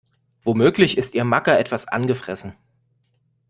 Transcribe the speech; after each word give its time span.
Womöglich 0.43 0.97
ist 0.97 1.13
ihr 1.13 1.23
Macker 1.25 1.59
etwas 1.59 1.87
angefressen. 1.87 2.55